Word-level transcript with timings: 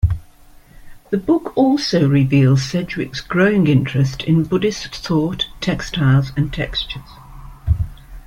The 1.11 1.17
book 1.19 1.55
also 1.55 2.09
reveals 2.09 2.63
Sedgwick's 2.63 3.21
growing 3.21 3.67
interest 3.67 4.23
in 4.23 4.45
Buddhist 4.45 4.95
thought, 4.95 5.45
textiles, 5.59 6.31
and 6.35 6.51
texture. 6.51 7.03